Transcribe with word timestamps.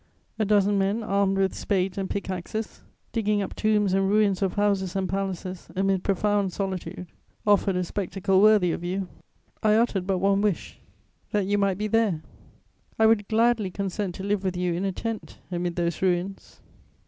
A 0.39 0.45
dozen 0.45 0.79
men 0.79 1.03
armed 1.03 1.37
with 1.37 1.53
spades 1.53 1.95
and 1.95 2.09
pickaxes, 2.09 2.81
digging 3.11 3.43
up 3.43 3.53
tombs 3.53 3.93
and 3.93 4.09
ruins 4.09 4.41
of 4.41 4.53
houses 4.55 4.95
and 4.95 5.07
palaces 5.07 5.67
amid 5.75 6.03
profound 6.03 6.51
solitude, 6.53 7.05
offered 7.45 7.75
a 7.75 7.83
spectacle 7.83 8.41
worthy 8.41 8.71
of 8.71 8.83
you. 8.83 9.07
I 9.61 9.75
uttered 9.75 10.07
but 10.07 10.17
one 10.17 10.41
wish: 10.41 10.79
that 11.33 11.45
you 11.45 11.59
might 11.59 11.77
be 11.77 11.85
there. 11.85 12.23
I 12.97 13.05
would 13.05 13.27
gladly 13.27 13.69
consent 13.69 14.15
to 14.15 14.23
live 14.23 14.43
with 14.43 14.57
you 14.57 14.73
in 14.73 14.85
a 14.85 14.91
tent 14.91 15.37
amid 15.51 15.75
those 15.75 16.01
ruins. 16.01 16.61